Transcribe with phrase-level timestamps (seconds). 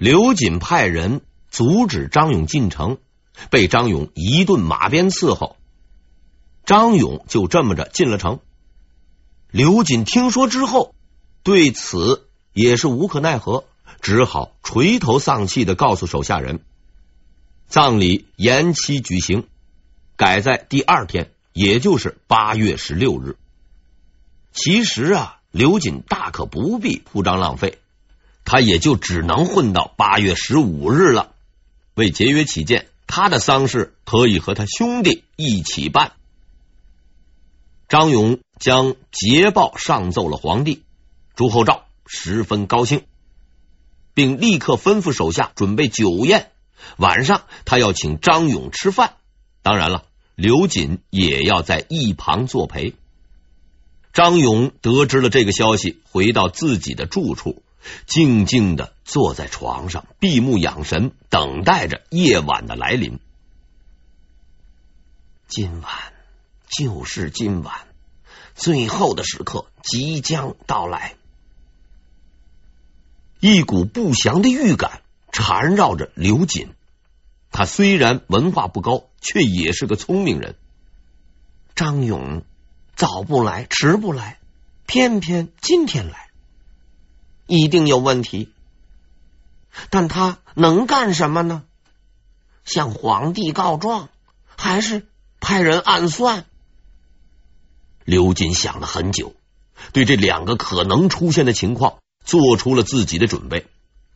[0.00, 2.96] 刘瑾派人阻止张勇进城，
[3.50, 5.58] 被张勇一顿马鞭伺候，
[6.64, 8.40] 张勇就这么着进了城。
[9.50, 10.94] 刘瑾听说之后，
[11.42, 13.64] 对此也是无可奈何，
[14.00, 16.60] 只好垂头丧气的告诉手下人，
[17.68, 19.48] 葬礼延期举行，
[20.16, 23.36] 改在第二天，也就是八月十六日。
[24.50, 27.79] 其实啊，刘瑾大可不必铺张浪费，
[28.50, 31.30] 他也就只能混到八月十五日了。
[31.94, 36.14] 为节约起见，他的丧事可以和他兄弟一起办。
[37.88, 40.82] 张勇将捷报上奏了皇帝，
[41.36, 43.04] 朱厚照十分高兴，
[44.14, 46.50] 并立刻吩咐手下准备酒宴。
[46.96, 49.14] 晚上，他要请张勇吃饭，
[49.62, 52.96] 当然了，刘瑾也要在一旁作陪。
[54.12, 57.62] 张勇得知了这个消息，回到自己的住处，
[58.06, 63.18] 静静的坐在床上，闭目养神，等待着夜晚的来临。
[65.48, 65.92] 今晚
[66.68, 67.74] 就是今晚，
[68.54, 71.14] 最后的时刻即将到来。
[73.40, 75.02] 一股不祥的预感
[75.32, 76.68] 缠绕着刘瑾。
[77.50, 80.56] 他虽然文化不高，却也是个聪明人。
[81.74, 82.44] 张勇。
[82.96, 84.38] 早不来，迟不来，
[84.84, 86.28] 偏偏今天来，
[87.50, 88.50] 一定有问题。
[89.90, 91.62] 但他能干什么呢？
[92.64, 94.08] 向皇帝告状，
[94.56, 95.06] 还是
[95.40, 96.46] 派人暗算？
[98.04, 99.34] 刘瑾想了很久，
[99.92, 103.66] 对这两个可能出现的情况做出了自己的准备。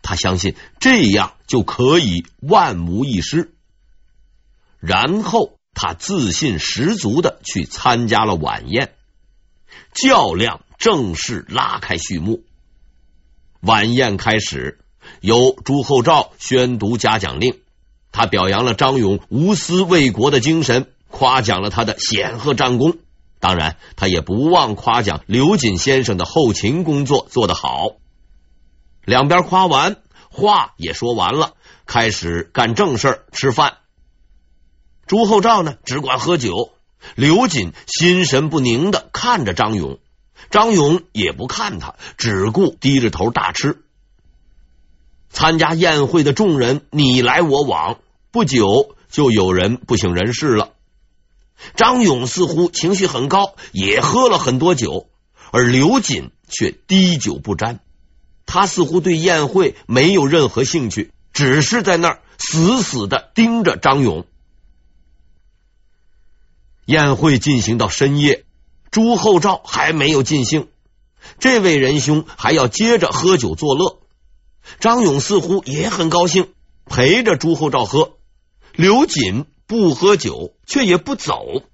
[0.01, 3.53] 他相信这样就可以万无一失。
[4.81, 5.59] 然后。
[5.77, 8.95] 他自信十足的去参加了晚宴，
[9.93, 12.45] 较量正式拉开序幕。
[13.65, 14.79] 晚宴开始，
[15.23, 17.61] 由朱厚照宣读嘉奖令。
[18.13, 22.99] 他表扬了张勇无私为国的精神，夸奖了他的显赫战功。
[23.41, 27.93] 当然，他也不忘夸奖刘瑾先生的后勤工作做得好。
[29.07, 29.97] 两边夸完，
[30.29, 31.55] 话也说完了，
[31.87, 33.79] 开始干正事儿，吃饭。
[35.07, 36.75] 朱厚照呢，只管喝酒。
[37.15, 39.99] 刘瑾心神不宁的看着张勇，
[40.51, 43.83] 张勇也不看他，只顾低着头大吃。
[45.31, 47.99] 参加宴会的众人你来我往，
[48.31, 50.71] 不久就有人不省人事了。
[51.77, 55.09] 张勇似乎情绪很高，也喝了很多酒，
[55.51, 57.81] 而刘瑾却滴酒不沾。
[58.47, 64.27] 他似乎对宴会没有任何兴趣，只是在那儿死死的盯着张勇。
[66.85, 68.44] 宴会进行到深夜，
[68.95, 70.69] 朱厚照还没有尽兴，
[71.41, 73.99] 这位仁兄还要接着喝酒作乐。
[74.79, 76.53] 张勇似乎也很高兴，
[76.85, 78.13] 陪着朱厚照喝。
[78.73, 81.65] 刘瑾不喝酒，却也不走，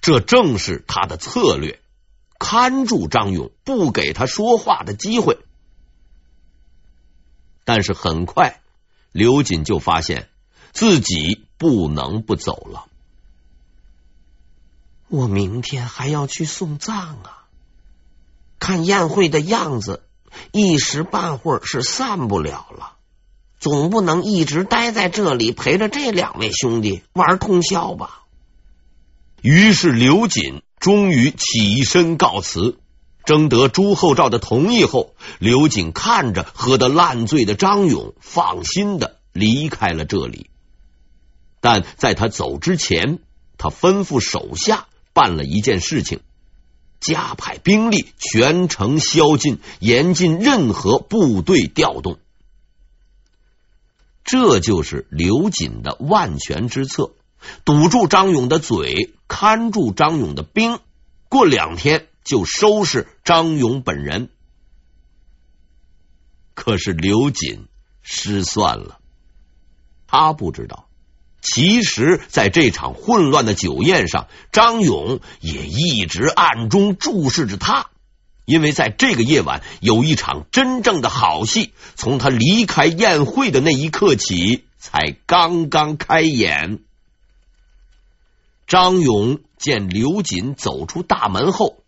[0.00, 1.78] 这正是他的策略，
[2.38, 5.36] 看住张勇，不给他说话的机会。
[7.66, 8.62] 但是很快，
[9.12, 10.30] 刘瑾就发现
[10.72, 12.86] 自己不能不走了。
[15.12, 17.44] 我明天还要去送葬啊！
[18.58, 20.04] 看宴会的样子，
[20.52, 22.94] 一时半会儿是散不了了。
[23.60, 28.22] 总不能一直待在这里陪着这两位兄弟玩通宵吧？
[29.42, 32.78] 于是刘瑾终于起身告辞。
[33.26, 40.48] 征得朱厚照的同意后，刘瑾看着喝得烂醉的张勇，放心的离开了这里。
[41.60, 43.18] 但在他走之前，
[43.58, 44.86] 他吩咐手下。
[45.12, 46.20] 办了一件事情，
[47.00, 52.18] 加派兵力，全城宵禁，严禁任何部队调动。
[54.24, 57.12] 这就是刘瑾的万全之策：
[57.64, 60.78] 堵住张勇的嘴，看住张勇的兵，
[61.28, 64.30] 过两天就收拾张勇本人。
[66.54, 67.66] 可是刘瑾
[68.02, 69.00] 失算了，
[70.06, 70.86] 他不知道。
[71.42, 77.88] 其实，在这场混乱的酒宴上，张勇也一直暗中注视着他，
[78.44, 86.78] 因为在这个夜晚，有一场真正的好戏，从他离开宴会的那一刻起，才刚刚开演。
[88.68, 91.78] 张勇见刘瑾走出大门后，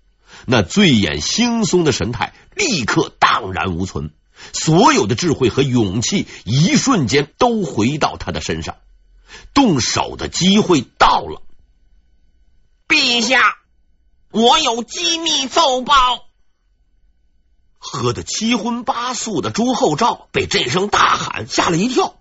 [0.46, 4.10] 那醉眼惺忪的神态立刻荡然无存，
[4.52, 8.74] 所有的智慧和勇气一瞬间都回到他的身上。
[9.52, 11.42] 动手的机会到了，
[12.88, 13.56] 陛下，
[14.30, 15.94] 我有机密奏报。
[17.78, 22.16] 喝得七荤八素的朱厚照被这声大喊吓了一跳，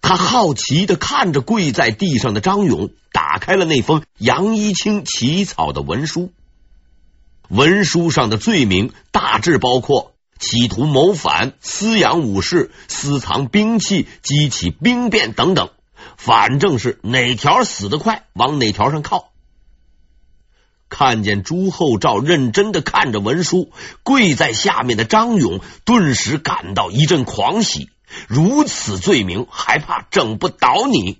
[0.00, 6.32] 他好奇的看着跪在地上的张勇，打开了那封杨一清起草的文书。
[7.48, 15.70] 文书上的罪名大致包括企图谋反、私养武士、私藏兵器、激起兵变等等，
[16.16, 19.32] 反正是哪条死得快，往哪条上靠。
[20.88, 23.72] 看见朱厚照认真的看着文书，
[24.02, 27.90] 跪在下面的张勇顿时感到一阵狂喜。
[28.28, 31.18] 如此罪名，还怕整不倒你？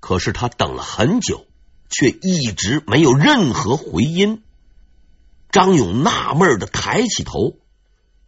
[0.00, 1.44] 可是他等了很久。
[1.90, 4.42] 却一直没有任何回音。
[5.50, 7.56] 张勇纳闷的抬起头，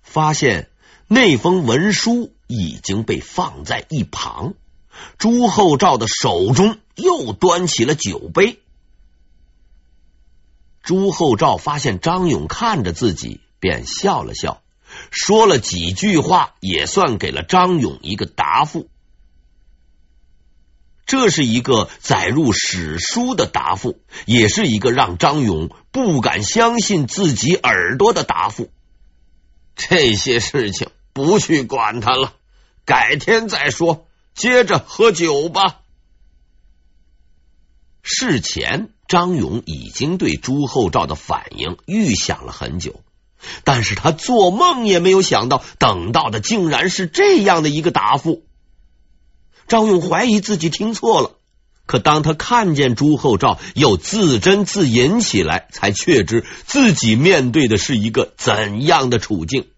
[0.00, 0.70] 发现
[1.08, 4.54] 那封文书已经被放在一旁。
[5.18, 8.58] 朱厚照的手中又端起了酒杯。
[10.82, 14.62] 朱厚照发现张勇看着自己，便笑了笑，
[15.10, 18.88] 说了几句话，也算给了张勇一个答复。
[21.06, 28.70] 这是一个载入史书的答复，也是一个让张勇不敢相信自己耳朵的答复。
[29.76, 32.34] 这些事情不去管他了，
[32.90, 34.08] 改天再说。
[34.34, 35.82] 接着喝酒吧。
[38.02, 43.04] 事前，张勇已经对朱厚照的反应预想了很久，
[43.62, 48.42] 但是他做梦也没有想到，等到的竟然是这样的一个答复。
[49.68, 51.36] 张勇怀疑自己听错了，
[51.86, 59.68] 可当他看见朱厚照又自斟自饮起来，才确知自己面对的是一个怎样的处境。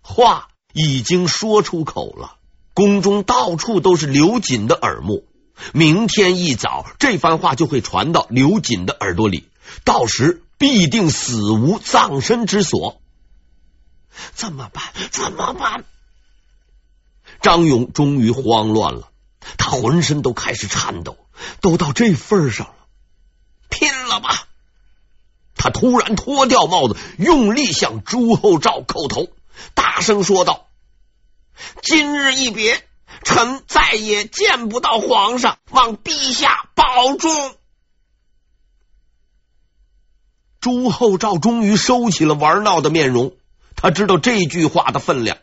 [0.00, 2.36] 话已经说出口了，
[2.74, 5.24] 宫中到处都是刘瑾的耳目。
[5.72, 9.48] 明天一早，这番话就会传到刘瑾的耳朵里，
[9.84, 13.00] 到时必定死无葬身之所。
[14.34, 14.82] 怎么办？
[15.12, 15.84] 怎么办？
[17.40, 19.10] 张勇终于慌乱了，
[19.56, 21.16] 他浑身都开始颤抖，
[21.60, 22.74] 都到这份上了，
[23.68, 24.48] 拼了吧！
[25.56, 29.28] 他突然脱掉帽子，用力向朱厚照叩头，
[29.74, 30.66] 大声说道
[31.82, 32.86] ：“今日一别，
[33.22, 37.56] 臣再也见不到皇上，望陛下保重。”
[40.60, 43.36] 朱厚照终于收起了玩闹的面容，
[43.76, 45.38] 他知道这句话的分量。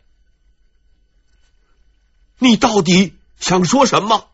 [2.40, 4.28] 你到底想说什么？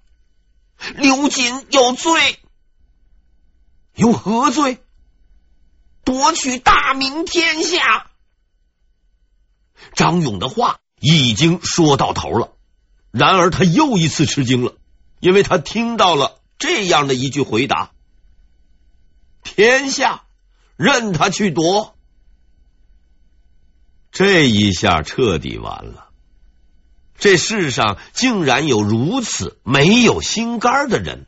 [0.95, 2.39] 刘瑾有罪，
[3.95, 4.81] 有何罪？
[6.05, 8.09] 夺取大明天下。
[9.93, 12.53] 张勇的话已经说到头了，
[13.11, 14.73] 然而他又一次吃惊了，
[15.19, 17.91] 因为他听到了这样的一句回答
[19.43, 20.23] ：“天下
[20.75, 21.95] 任他去夺。”
[24.11, 26.07] 这一下彻底完了。
[27.19, 31.27] 这世上竟然有如此没有心肝的人！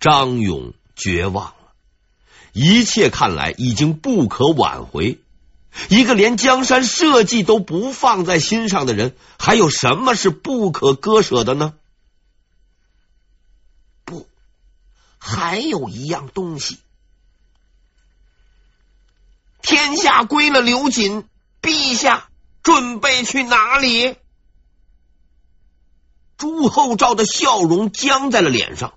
[0.00, 1.72] 张勇绝望了，
[2.52, 5.21] 一切看来已经不可挽回。
[5.88, 11.74] 一个连江山社稷都不放在心上的人，还有什么是不可割舍的呢？
[14.04, 14.28] 不，
[15.18, 16.78] 还有一样东西，
[19.62, 21.24] 天下归了刘瑾，
[21.62, 22.28] 陛下
[22.62, 24.16] 准备去哪里？
[26.36, 28.94] 朱厚照的笑容僵在了脸上，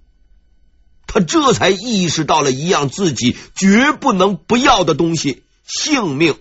[1.08, 6.38] 他这才意识到了一样自己绝不能不要的东西——性命。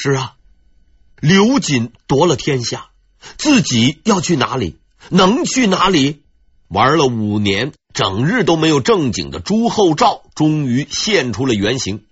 [0.00, 0.36] 是啊，
[1.20, 2.90] 刘瑾夺了天下，
[3.36, 4.78] 自己要去哪里？
[5.08, 6.22] 能去哪里？
[6.68, 12.06] 玩了五年，整日都没有正经的朱厚照，终于现出了原形。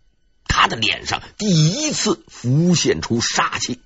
[0.49, 3.79] 他的脸上第一次浮现出杀气，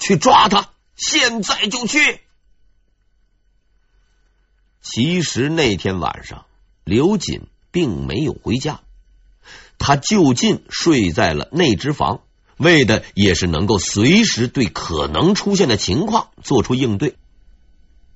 [0.00, 0.70] 去抓他。
[0.96, 2.20] 现在就去。
[4.80, 6.44] 其实那天晚上，
[6.82, 8.80] 刘瑾并没有回家，
[9.78, 12.22] 他就近睡在了内之房，
[12.62, 17.16] 为的也是能够随时对可能出现的情况做出应对。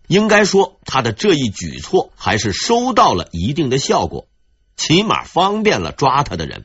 [0.06, 4.28] 应该说，他的这一举措还是收到了一定的效果，
[4.76, 6.64] 起码方便了抓他的人。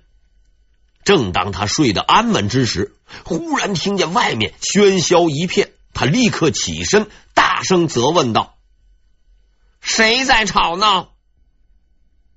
[1.04, 2.96] 正当他睡得安稳之时，
[3.26, 5.72] 忽然听见外面喧嚣一片。
[5.94, 8.56] 他立刻起身，大声责问道
[9.82, 11.14] ：“谁在吵闹？”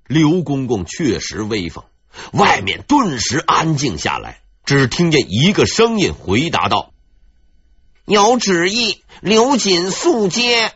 [0.09, 1.85] 刘公公确实威风，
[2.33, 6.93] 外面顿时安静下来，只听见一个声音回答道
[8.07, 10.73] ：“有旨意，刘瑾速接。”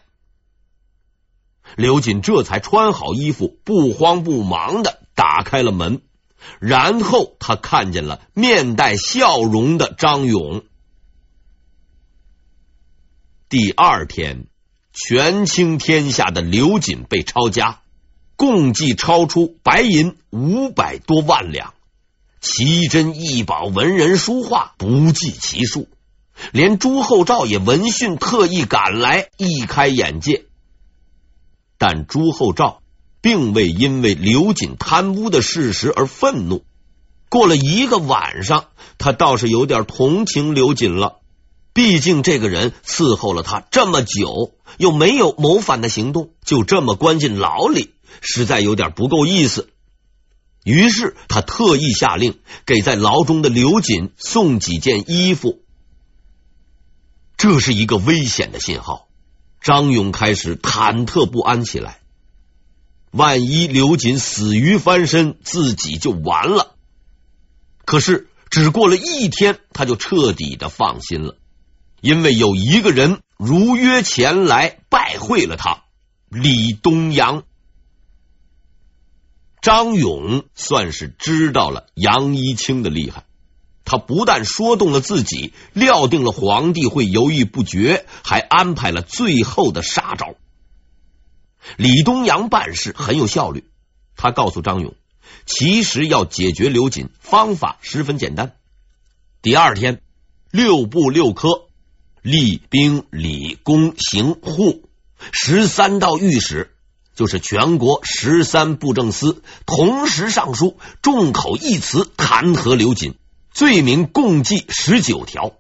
[1.77, 6.03] 刘瑾这才穿好衣服，不慌不忙的打开了门，
[6.61, 10.65] 然后他看见了面带笑容的张勇。
[13.49, 14.47] 第二天，
[14.93, 17.81] 权倾天下的刘瑾被抄家，
[18.37, 21.75] 共计抄出白银五百多万两，
[22.41, 25.89] 奇珍异宝、文人书画不计其数，
[26.53, 30.45] 连朱厚照也闻讯特意赶来，一开眼界。
[31.79, 32.81] 但朱厚照
[33.21, 36.65] 并未因为刘瑾贪污的事实而愤怒。
[37.29, 38.69] 过了一个晚上，
[38.99, 41.17] 他倒是有点同情刘瑾了。
[41.75, 47.91] 毕竟这个人伺候了他这么久，又没有谋反的行动，就这么关进牢里，
[48.21, 49.69] 实在有点不够意思。
[50.65, 55.61] 于是他特意下令给在牢中的刘瑾送几件衣服。
[57.37, 59.09] 这是一个危险的信号。
[59.61, 62.01] 张勇开始忐忑不安起来，
[63.11, 66.77] 万一刘瑾死于翻身，自己就完了。
[67.85, 71.37] 可是只过了一天，他就彻底的放心了，
[72.01, 75.83] 因为有一个人如约前来拜会了他——
[76.31, 77.43] 李东阳。
[79.61, 83.25] 张勇算是知道了杨一清的厉害。
[83.85, 90.35] 他不但说动了自己，料定了皇帝会犹豫不决，还安排了最后的杀招。
[91.77, 93.65] 李东阳办事很有效率，
[94.15, 94.95] 他告诉张勇，
[95.47, 98.55] 其实要解决刘瑾，方法十分简单。
[99.41, 100.03] 第二天，
[100.51, 101.67] 六部六科，
[102.23, 104.85] 吏兵礼工刑户
[105.33, 106.75] 十三道御史，
[107.19, 113.17] 就是全国十三布政司，同时上书，众口一词弹劾刘瑾。
[113.53, 115.55] 罪名共计十九条，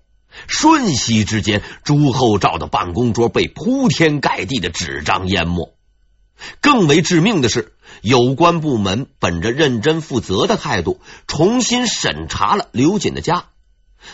[0.46, 5.74] 瞬息之间，朱厚照的办公桌被铺天盖地的纸张淹没。
[6.60, 7.72] 更为致命的是，
[8.02, 13.46] 有关部门本着认真负责的态度，重新审查了刘瑾的家。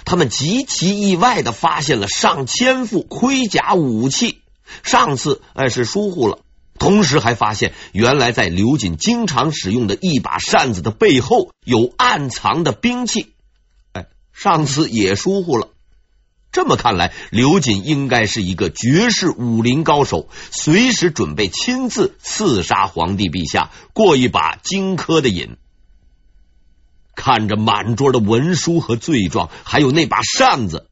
[0.07, 4.41] 他们极其意外的发现了上千副盔甲武器。
[4.83, 6.39] 上次哎是疏忽了，
[6.85, 13.33] 同时还发现原来在刘瑾经常使用的一把扇子的背后有暗藏的兵器。
[13.93, 15.71] 哎上次也疏忽了，
[16.53, 25.57] 这么看来，刘瑾应该是一个绝世武林高手，随时准备亲自刺杀皇帝陛下，过一把荆轲的瘾。
[27.14, 30.88] 看着满桌的文书和罪状，还有那把扇子，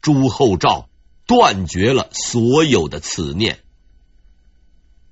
[0.00, 0.88] 朱厚照
[1.26, 3.58] 断绝了所有的此念。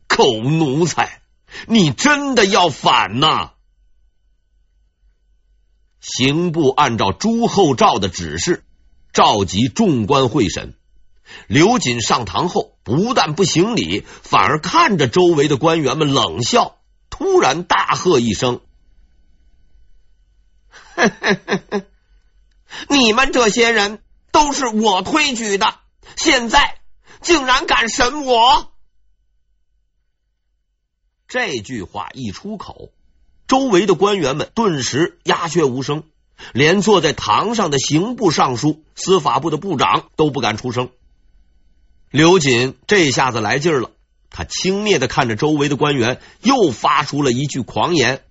[0.07, 1.21] 狗奴才，
[1.67, 3.53] 你真的要反呐！
[6.01, 8.65] 刑部按照朱厚照的指示，
[9.13, 10.75] 召集众官会审。
[11.49, 16.79] 刘瑾上堂后，不但不行礼，反而看着周围的官员们冷笑，
[17.11, 18.61] 突然大喝一声
[22.89, 25.81] ：“你们这些人都是我推举的，
[26.17, 26.79] 现在
[27.21, 28.73] 竟然敢审我！”
[31.29, 32.93] 这句话一出口。
[33.47, 36.03] 周围的官员们顿时鸦雀无声，
[36.53, 40.91] 连坐在堂上的刑部尚书、司法部的部长都不敢出声。
[42.11, 43.93] 刘瑾这下子来劲了，
[44.31, 48.25] 他轻蔑的看着周围的官员，又发出了一句狂言：“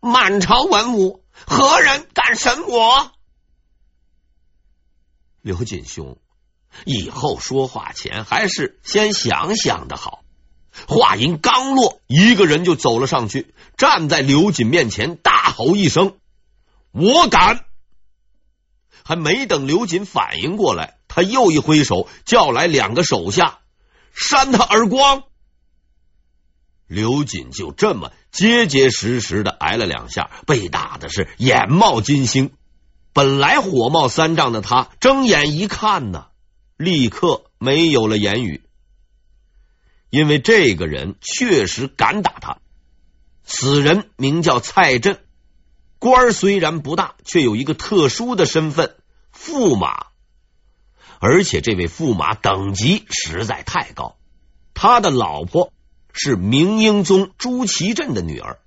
[0.00, 3.12] 满朝文武，何人敢审我？”
[5.40, 6.18] 刘瑾兄，
[6.84, 10.24] 以后说话前还是先想想的好。
[10.86, 16.16] 话音刚落，一个人就走了上去，站在刘瑾面前，大吼一声
[16.92, 17.64] ：“我敢！”
[19.04, 23.60] 还没等刘瑾反应过来，他又一挥手，叫来两个手下，
[24.12, 25.22] 扇他耳光。
[26.86, 32.52] 刘瑾就这么结结实实的挨了两下，被打的是眼冒金星。
[33.12, 36.26] 本来火冒三丈的他，睁眼一看呢，
[36.76, 38.62] 立刻没有了言语。
[40.10, 42.58] 因为这个人确实敢打他，
[43.44, 45.20] 此人名叫蔡震，
[45.98, 48.96] 官虽然不大，却有一个特殊的身份——
[49.36, 50.06] 驸马。
[51.20, 54.16] 而且这位驸马等级实在太高，
[54.72, 55.72] 他的老婆
[56.12, 58.60] 是明英宗朱祁镇的女儿。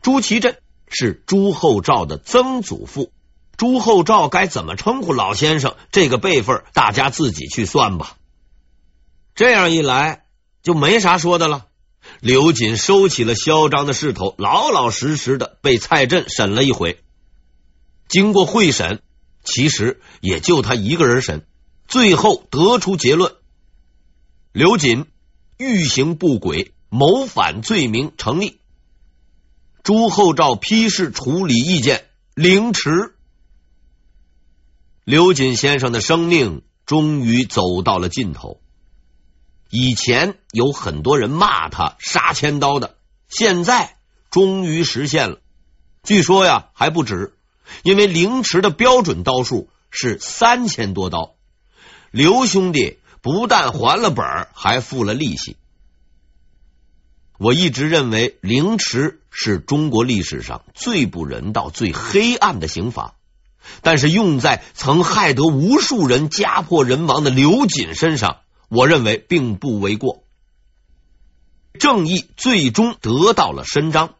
[0.00, 0.58] 朱祁镇
[0.88, 3.12] 是朱厚照的曾祖父。
[3.56, 5.74] 朱厚照该怎么称呼老先生？
[5.90, 8.16] 这个辈分，大家自己去算吧。
[9.34, 10.26] 这样一来。
[10.62, 11.66] 就没啥说的了。
[12.20, 17.02] 刘瑾收起了嚣张的势头，老老实实的被蔡震审了一回。
[18.08, 19.02] 经过会审，
[19.44, 21.46] 其实也就他一个人审，
[21.86, 23.34] 最后得出结论：
[24.52, 25.06] 刘瑾
[25.58, 28.58] 欲行不轨，谋反罪名成立。
[29.82, 33.14] 朱厚照批示处理意见，凌迟。
[35.04, 38.60] 刘瑾先生的生命终于走到了尽头。
[39.70, 42.96] 以前有很多人骂他杀千刀的，
[43.28, 43.96] 现在
[44.30, 45.38] 终于实现了。
[46.02, 47.34] 据说呀，还不止，
[47.82, 51.34] 因为凌迟的标准刀数是三千多刀。
[52.10, 55.56] 刘兄弟不但还了本，还付了利息。
[57.36, 63.14] 我一直认为凌迟是中国历史上最不人道、最黑暗的刑罚。
[63.82, 70.24] 但是用在曾害得无数人家破人亡的刘瑾身上，我认为并不为过。
[71.78, 74.14] 正义最终得到了伸张。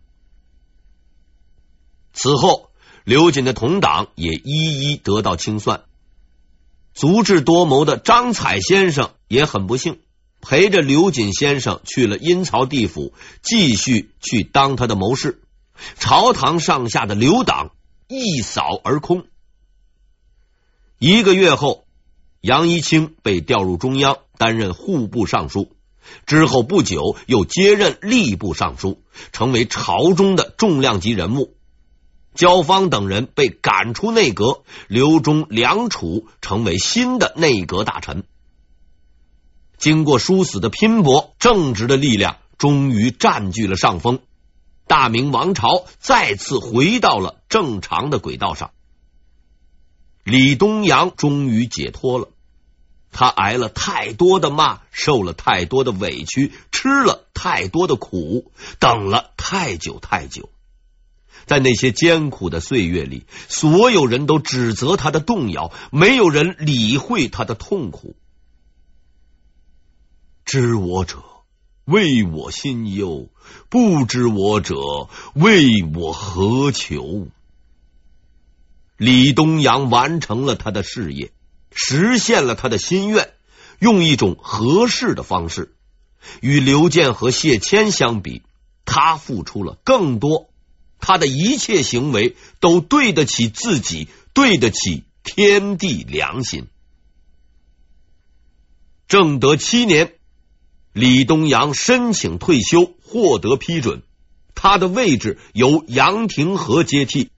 [2.12, 2.71] 此后，
[3.05, 5.85] 刘瑾的同党也一一得到清算。
[6.95, 10.00] 足智多谋的张采先生也很不幸，
[10.40, 13.12] 陪着刘瑾先生去了阴曹地府，
[13.43, 15.43] 继续去当他的谋士。
[15.97, 17.73] 朝堂上下的刘党
[18.09, 19.26] 一扫而空。
[20.99, 21.87] 一个月后，
[22.40, 25.73] 杨一清被调入中央，担任户部尚书。
[26.25, 29.02] 之后不久，又接任吏部尚书，
[29.33, 31.54] 成为朝中的重量级人物。
[32.35, 38.23] 焦芳等人被赶出内阁，刘忠、梁楚成为新的内阁大臣。
[39.76, 44.21] 经过殊死的拼搏，正直的力量终于占据了上风，
[44.87, 48.71] 大明王朝再次回到了正常的轨道上。
[50.29, 52.29] 李东阳终于解脱了，
[53.11, 60.51] 他挨了太多的骂，受了太多的委屈，吃了太多的苦，等了太久太久。
[61.47, 68.15] 在那些艰苦的岁月里，所有人都指责他的动摇，没有人理会他的痛苦。
[70.45, 71.23] 知我者，
[71.87, 73.31] 为我心忧；
[73.71, 74.77] 不知我者，
[75.33, 77.29] 为我何求？
[78.99, 81.31] 李东阳完成了他的事业，
[81.71, 83.31] 实现了他的心愿，
[83.78, 85.73] 用一种合适的方式。
[86.40, 88.42] 与刘健和谢谦相比，
[88.85, 90.51] 他付出了更多，
[90.99, 96.66] 他的一切行为都对得起自己，对得起天地良心。
[99.07, 100.14] 正德七年，
[100.92, 104.03] 李东阳申请退休，获得批准，
[104.57, 107.31] 他的位置由杨廷和接替。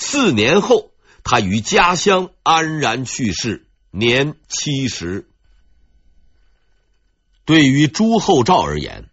[0.00, 0.92] 四年后，
[1.24, 5.28] 他于家乡安然去世，年七十。
[7.44, 9.10] 对于朱厚照而言，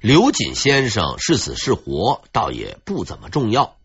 [0.00, 3.76] 刘瑾先生是死是活，倒也不怎么重要，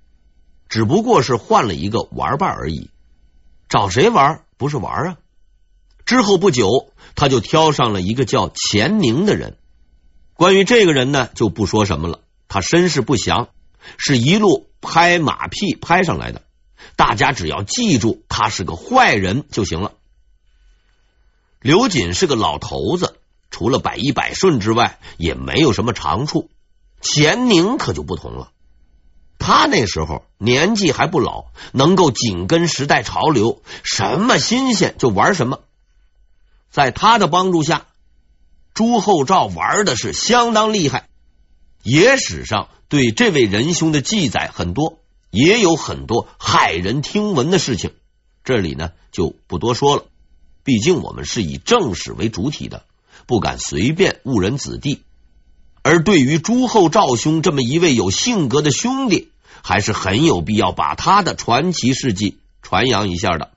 [0.67, 2.89] 只不过是换了一个玩伴而已。
[3.69, 5.17] 找谁玩不是玩啊？
[6.07, 9.59] 之后不久，他就挑上了一个叫钱宁的人。
[10.33, 12.21] 关于这个人呢，就不说什么了。
[12.47, 13.49] 他身世不详。
[13.99, 16.43] 是一路拍马屁拍上来的，
[16.95, 19.91] 大家只要记住他是个坏人就行了。
[21.59, 23.17] 刘瑾是个老头子，
[23.49, 26.49] 除了百依百顺之外，也没有什么长处。
[27.01, 28.51] 钱宁可就不同了，
[29.39, 35.59] 他那时候年纪还不老，能够紧跟时代潮流，什么新鲜就玩什么。
[36.71, 37.85] 在他的帮助下，
[38.73, 41.09] 朱厚照玩的是相当厉害。
[41.85, 44.97] 野史上对这位仁兄的记载很多，
[45.29, 47.91] 也有很多骇人听闻的事情，
[48.43, 50.05] 这里呢就不多说了。
[50.63, 52.85] 毕竟我们是以正史为主体的，
[53.27, 55.03] 不敢随便误人子弟。
[55.83, 59.29] 而对于朱厚照兄这么一位有性格的兄弟，
[59.61, 63.51] 还是很有必要把他的传奇事迹传扬一下的。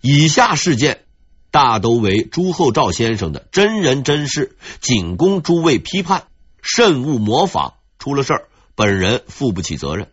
[0.00, 1.04] 以下事件
[1.52, 6.24] 大都为朱厚照先生的真人真事，仅供诸位批判。
[6.68, 10.10] 慎勿模仿，出了事儿，本人负不起责任。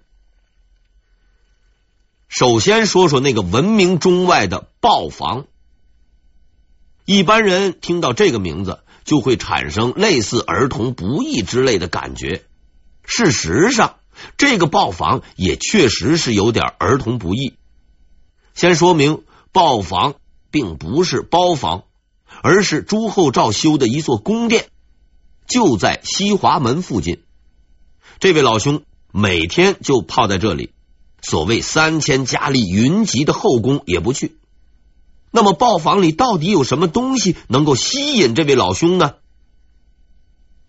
[2.27, 5.47] 首先说说那个闻名中外的豹房，
[7.05, 12.43] 一般人听到这个名字就会产生类似儿童不宜之类的感觉。
[13.03, 13.97] 事实上，
[14.37, 17.57] 这个豹房也确实是有点儿童不宜。
[18.53, 20.13] 先说明，豹房
[20.51, 21.85] 并不是包房，
[22.43, 24.67] 而是朱厚照修的一座宫殿。
[25.47, 27.21] 就在西华门附近，
[28.19, 30.71] 这位老兄每天就泡在这里，
[31.21, 34.37] 所谓三千佳丽云集的后宫也不去。
[35.31, 39.15] 那么，豹房里到底有什么东西能够吸引这位老兄呢？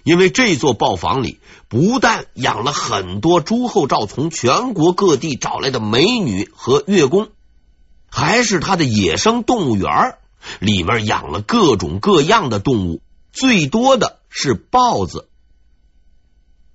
[0.04, 7.28] 因为这座豹房里不但养了很多朱厚照从全国各地找来的美女和乐工，
[8.10, 10.18] 还是他的野生动物园，
[10.60, 13.00] 里面养了各种各样的动物，
[13.34, 14.20] 最多的。
[14.36, 15.28] 是豹子。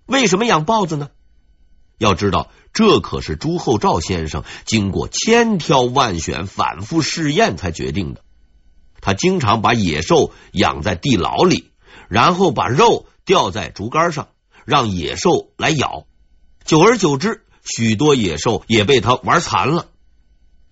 [0.05, 1.09] 为什么养豹子呢？
[1.97, 8.23] 要知道，这可是朱厚照先生经过千挑万选、反复试验才决定的。
[9.01, 11.71] 他经常把野兽养在地牢里，
[12.07, 14.29] 然后把肉吊在竹竿上，
[14.63, 16.05] 让野兽来咬。
[16.63, 19.87] 久而久之，许多野兽也被他玩残了。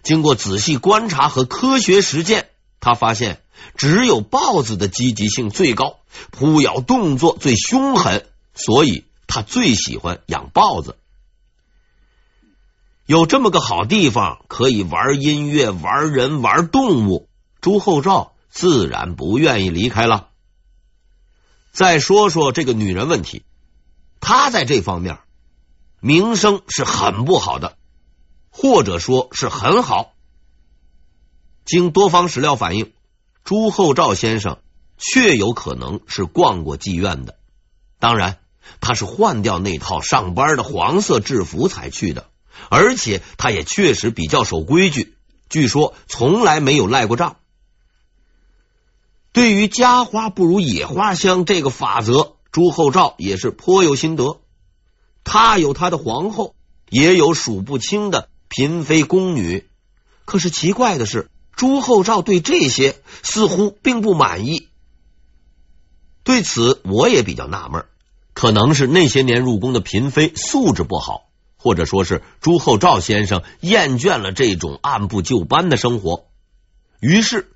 [0.04, 3.42] 经过仔细观察和科学实践，他发现
[3.76, 6.00] 只有豹子的积极性最高，
[6.32, 10.98] 扑咬动作最凶狠，所以他最喜欢养豹子。
[13.06, 17.30] 有这么个好地方，可以玩音乐、玩人、玩动物，
[17.62, 20.28] 朱厚照自然不愿意离开了。
[21.72, 23.44] 再说说这个女人问题，
[24.20, 25.20] 她在这方面
[26.00, 27.78] 名声是很不好的，
[28.50, 30.13] 或者说是很好。
[31.68, 32.94] 经多方史料反映，
[33.44, 34.58] 朱厚照先生
[34.98, 37.36] 确有可能是逛过妓院的，
[38.00, 38.40] 当然
[38.80, 42.30] 他是换掉那套上班的黄色制服才去的。
[42.70, 45.16] 而且他也确实比较守规矩，
[45.50, 47.36] 据说从来没有赖过账。
[49.32, 54.40] 对于家花不如野花香这个法则，朱厚照也是颇有心得。
[55.24, 56.56] 他有他的皇后，
[56.90, 59.68] 也有数不清的嫔妃宫女。
[60.26, 64.70] 可是奇怪的是，朱厚照对这些似乎并不满意。
[66.24, 67.84] 对此，我也比较纳闷，
[68.34, 71.26] 可能是那些年入宫的嫔妃素质不好。
[71.60, 76.28] 或者说是朱厚照先生厌倦了这种按部就班的生活，
[77.02, 77.52] 于是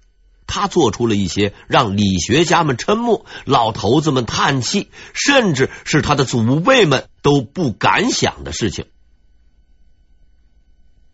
[0.47, 8.87] 他做出了一些让理学家们瞠目、老头子们叹气，甚至是他的祖辈们都不敢想的事情。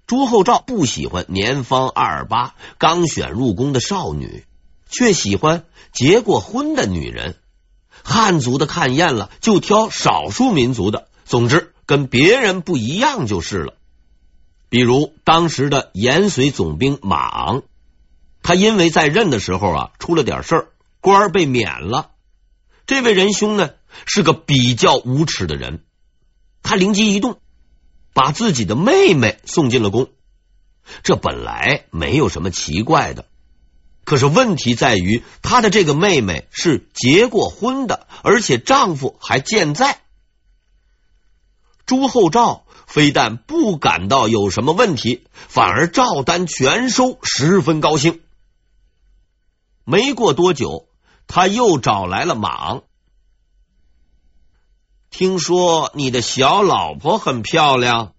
[0.08, 4.46] 朱厚照不喜欢年方二八、刚选入宫的少女，
[4.90, 7.36] 却喜欢结过婚的女人。
[8.04, 11.10] 汉族的看厌了，就挑少数民族的。
[11.24, 11.74] 总之。
[11.88, 13.76] 跟别人不一样就是了。
[14.68, 17.64] 比如当时的延绥总兵马昂，
[18.44, 20.68] 他因为在任的时候啊出了点事儿，
[21.00, 22.12] 官被免了。
[22.88, 23.70] 这位仁兄呢
[24.06, 25.86] 是个比较无耻的人，
[26.62, 27.40] 他灵机一动，
[28.18, 30.10] 把自己的妹妹送进了宫。
[31.04, 33.28] 这本来没有什么奇怪的，
[34.06, 40.02] 可是问题在于他的这个妹妹是结过婚的，而且丈夫还健在。
[41.86, 48.22] 朱厚照非但不感到有什么问题，反而照单全收，十分高兴。
[49.84, 50.88] 没过多久，
[51.28, 52.84] 他又找来了马昂。
[55.10, 58.14] 听说你的小老婆很漂亮，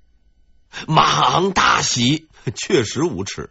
[0.86, 3.50] 马昂大喜， 确实无耻。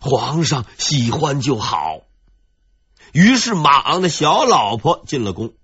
[0.00, 2.02] 皇上喜欢就好。
[3.12, 5.54] 于是马昂的小老婆进了宫。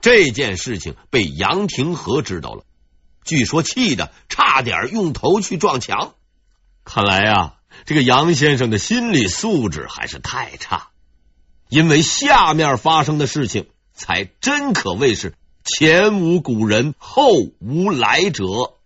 [0.00, 2.64] 这件事情被杨廷和知道了，
[3.24, 6.14] 据说气的差点用头去撞墙。
[6.84, 10.90] 看来啊，这个杨先生的心理素质还是太差，
[11.68, 15.34] 因为下面发生的事情才真可谓是
[15.76, 17.28] 前无古人后
[17.58, 18.77] 无来者。